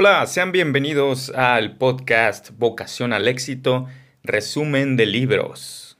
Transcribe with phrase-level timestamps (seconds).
[0.00, 3.88] Hola, sean bienvenidos al podcast Vocación al Éxito,
[4.22, 5.98] resumen de libros.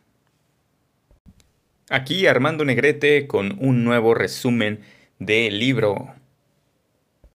[1.90, 4.82] Aquí Armando Negrete con un nuevo resumen
[5.18, 6.14] de libro.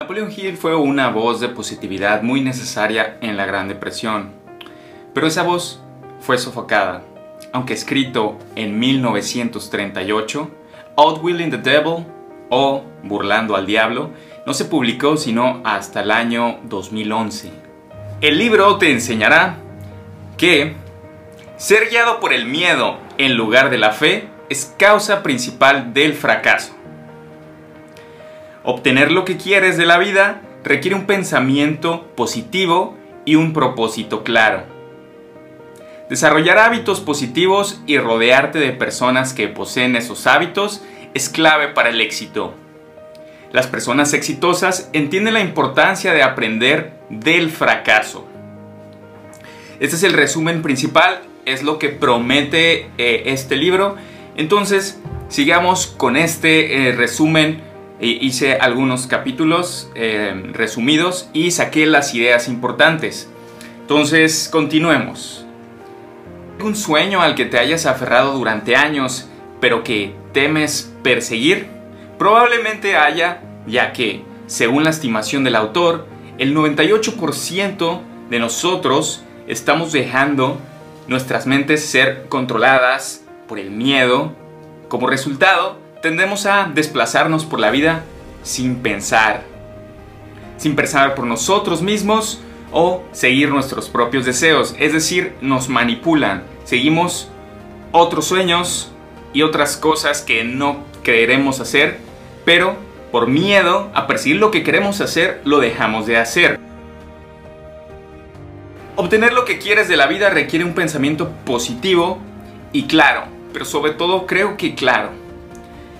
[0.03, 4.35] Napoleon Hill fue una voz de positividad muy necesaria en la Gran Depresión,
[5.15, 5.83] pero esa voz
[6.21, 7.03] fue sofocada,
[7.55, 10.51] aunque escrito en 1938,
[10.99, 12.05] Outwilling the Devil
[12.51, 14.11] o Burlando al Diablo
[14.45, 17.51] no se publicó sino hasta el año 2011.
[18.21, 19.57] El libro te enseñará
[20.37, 20.75] que
[21.57, 26.75] ser guiado por el miedo en lugar de la fe es causa principal del fracaso.
[28.63, 34.65] Obtener lo que quieres de la vida requiere un pensamiento positivo y un propósito claro.
[36.11, 40.83] Desarrollar hábitos positivos y rodearte de personas que poseen esos hábitos
[41.15, 42.55] es clave para el éxito.
[43.53, 48.27] Las personas exitosas entienden la importancia de aprender del fracaso.
[49.81, 53.97] Este es el resumen principal, es lo que promete eh, este libro.
[54.37, 57.69] Entonces, sigamos con este eh, resumen.
[57.99, 63.29] E hice algunos capítulos eh, resumidos y saqué las ideas importantes.
[63.83, 65.45] Entonces, continuemos.
[66.63, 69.29] ¿Un sueño al que te hayas aferrado durante años,
[69.61, 71.67] pero que temes perseguir?
[72.19, 76.07] Probablemente haya, ya que, según la estimación del autor,
[76.39, 78.01] el 98%
[78.31, 80.59] de nosotros estamos dejando
[81.07, 84.33] nuestras mentes ser controladas por el miedo.
[84.89, 88.05] Como resultado, tendemos a desplazarnos por la vida
[88.43, 89.43] sin pensar,
[90.57, 92.41] sin pensar por nosotros mismos
[92.73, 97.29] o seguir nuestros propios deseos, es decir, nos manipulan, seguimos
[97.93, 98.93] otros sueños
[99.33, 101.99] y otras cosas que no queremos hacer,
[102.45, 102.77] pero
[103.11, 106.59] por miedo a perseguir lo que queremos hacer, lo dejamos de hacer.
[108.97, 112.19] Obtener lo que quieres de la vida requiere un pensamiento positivo
[112.73, 115.11] y claro, pero sobre todo creo que claro.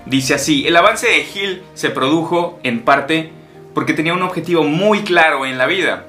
[0.07, 3.31] Dice así, el avance de Hill se produjo en parte
[3.75, 6.07] porque tenía un objetivo muy claro en la vida.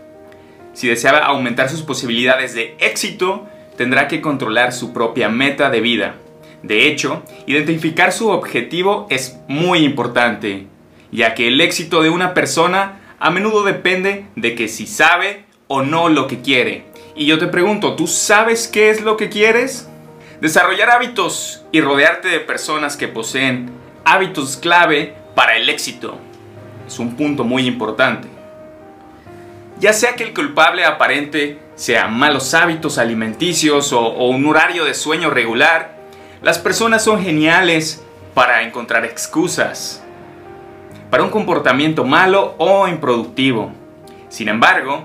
[0.74, 3.48] Si deseaba aumentar sus posibilidades de éxito,
[3.78, 6.16] tendrá que controlar su propia meta de vida.
[6.64, 10.68] De hecho, identificar su objetivo es muy importante,
[11.12, 15.82] ya que el éxito de una persona a menudo depende de que si sabe o
[15.82, 16.86] no lo que quiere.
[17.16, 19.90] Y yo te pregunto, ¿tú sabes qué es lo que quieres?
[20.40, 23.72] Desarrollar hábitos y rodearte de personas que poseen
[24.06, 26.18] hábitos clave para el éxito
[26.92, 28.28] es un punto muy importante.
[29.80, 34.94] Ya sea que el culpable aparente sea malos hábitos alimenticios o, o un horario de
[34.94, 35.96] sueño regular,
[36.42, 38.04] las personas son geniales
[38.34, 40.02] para encontrar excusas
[41.12, 43.72] para un comportamiento malo o improductivo.
[44.30, 45.04] Sin embargo,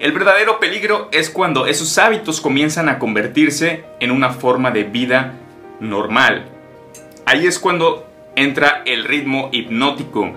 [0.00, 5.34] el verdadero peligro es cuando esos hábitos comienzan a convertirse en una forma de vida
[5.78, 6.46] normal.
[7.24, 10.32] Ahí es cuando entra el ritmo hipnótico.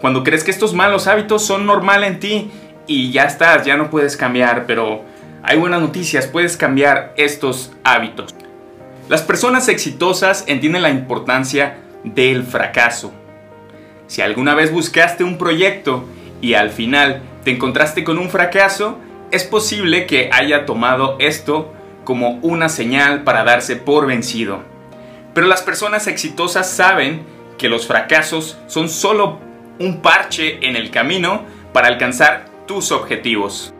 [0.00, 2.50] Cuando crees que estos malos hábitos son normal en ti
[2.88, 5.02] y ya estás, ya no puedes cambiar, pero
[5.44, 8.34] hay buenas noticias, puedes cambiar estos hábitos.
[9.08, 13.12] Las personas exitosas entienden la importancia del fracaso.
[14.06, 16.04] Si alguna vez buscaste un proyecto
[16.40, 18.98] y al final te encontraste con un fracaso,
[19.30, 21.70] es posible que haya tomado esto
[22.04, 24.62] como una señal para darse por vencido.
[25.34, 27.24] Pero las personas exitosas saben
[27.58, 29.38] que los fracasos son solo
[29.78, 31.44] un parche en el camino
[31.74, 33.74] para alcanzar tus objetivos.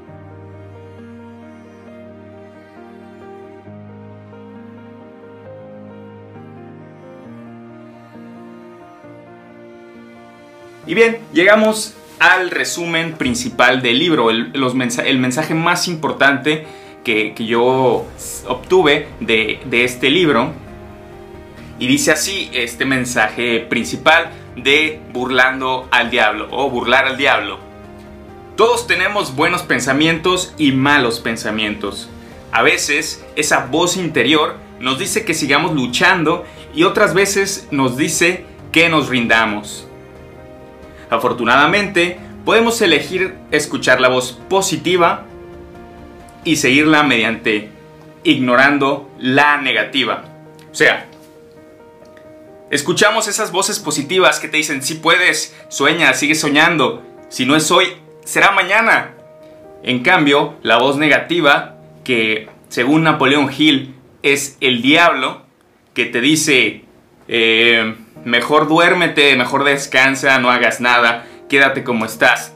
[10.87, 16.67] Y bien, llegamos al resumen principal del libro, el, mensaje más importante
[17.03, 18.06] que, yo
[18.47, 20.53] obtuve de, este libro.
[21.78, 27.59] Y dice así este mensaje principal de burlando al diablo o burlar al diablo.
[28.57, 32.09] Todos tenemos buenos pensamientos y malos pensamientos.
[32.53, 38.45] A veces esa voz interior nos dice que sigamos luchando y otras veces nos dice
[38.71, 39.89] que nos rindamos.
[41.10, 45.27] Afortunadamente, podemos elegir escuchar la voz positiva
[46.45, 47.71] y seguirla mediante
[48.22, 50.24] ignorando la negativa.
[50.71, 51.06] O sea,
[52.71, 57.71] escuchamos esas voces positivas que te dicen, si puedes, sueña, sigue soñando, si no es
[57.71, 57.86] hoy,
[58.24, 59.12] será mañana.
[59.83, 65.42] En cambio, la voz negativa, que según Napoleón Hill es el diablo,
[65.92, 66.84] que te dice,
[67.28, 72.53] eh, mejor duérmete, mejor descansa, no hagas nada, quédate como estás.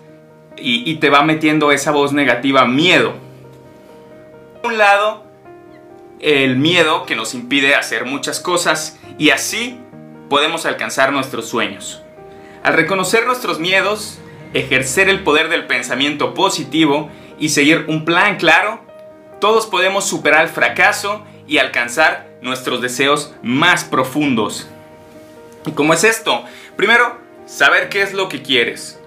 [0.61, 3.15] y, te va metiendo esa voz negativa, miedo.
[4.61, 5.25] Por un lado,
[6.20, 9.79] el miedo que nos impide hacer muchas cosas y así
[10.29, 12.03] podemos alcanzar nuestros sueños.
[12.62, 14.19] Al reconocer nuestros miedos,
[14.53, 18.81] ejercer el poder del pensamiento positivo y seguir un plan claro,
[19.41, 24.69] todos podemos superar el fracaso y alcanzar nuestros deseos más profundos.
[25.69, 26.44] ¿Y cómo es esto?
[26.76, 28.99] Primero, saber qué es lo que quieres.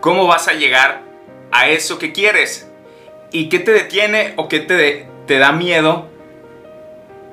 [0.00, 1.02] ¿Cómo vas a llegar
[1.52, 2.68] a eso que quieres?
[3.30, 6.08] ¿Y qué te detiene o qué te, da miedo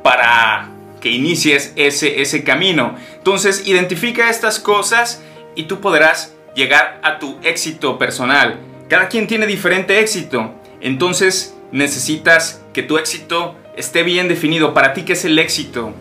[0.04, 0.70] para
[1.02, 2.96] que inicies ese, ese camino?
[3.16, 5.24] Entonces, identifica estas cosas
[5.56, 8.60] y tú podrás llegar a tu éxito personal.
[8.88, 10.54] Cada quien tiene diferente éxito.
[10.80, 14.76] Entonces, necesitas que tu éxito esté bien definido.
[14.76, 15.92] Para ti, ¿qué es el éxito?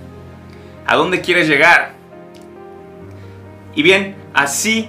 [0.87, 2.00] ¿A dónde quieres llegar?
[3.75, 4.89] Y bien, así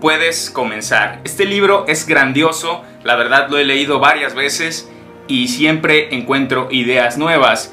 [0.00, 1.20] puedes comenzar.
[1.24, 4.90] Este libro es grandioso, la verdad lo he leído varias veces
[5.28, 7.72] y siempre encuentro ideas nuevas.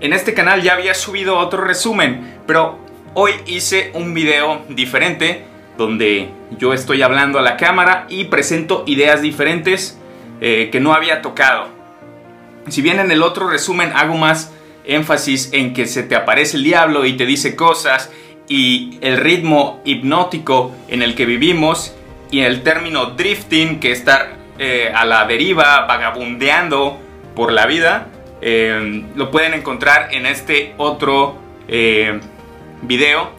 [0.00, 2.78] En este canal ya había subido otro resumen, pero
[3.14, 5.44] hoy hice un video diferente
[5.76, 9.98] donde yo estoy hablando a la cámara y presento ideas diferentes
[10.40, 11.68] eh, que no había tocado.
[12.68, 14.52] Si bien en el otro resumen hago más
[14.84, 18.10] énfasis en que se te aparece el diablo y te dice cosas
[18.48, 21.94] y el ritmo hipnótico en el que vivimos
[22.30, 26.98] y el término drifting que estar eh, a la deriva, vagabundeando
[27.34, 28.08] por la vida,
[28.40, 31.40] eh, lo pueden encontrar en este otro
[32.82, 33.30] video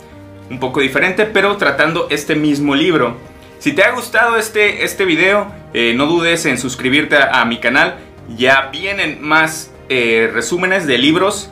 [0.50, 3.18] un poco diferente, pero tratando este mismo libro.
[3.60, 7.96] Si te ha gustado este, este video, eh, no dudes en suscribirte a, mi canal.
[8.36, 11.50] Ya vienen más eh, resúmenes de libros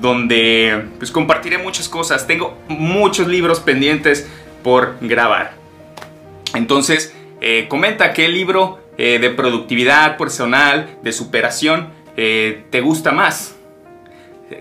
[0.00, 2.26] donde pues compartiré muchas cosas.
[2.26, 4.28] Tengo muchos libros pendientes
[4.62, 5.54] por grabar.
[6.54, 13.56] Entonces, eh, comenta qué libro de productividad personal, de superación, te gusta más.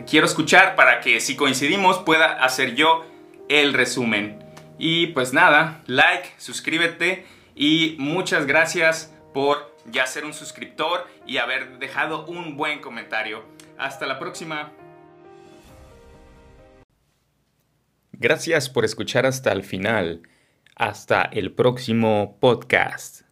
[0.09, 3.06] Quiero escuchar para que si coincidimos pueda hacer yo
[3.50, 4.39] el resumen.
[4.77, 11.80] Y pues nada, like, suscríbete y muchas gracias por ya ser un suscriptor y haber
[11.80, 13.44] dejado un buen comentario.
[13.77, 14.71] Hasta la próxima.
[18.21, 20.24] Gracias por escuchar hasta el final.
[20.75, 23.29] Hasta el próximo podcast.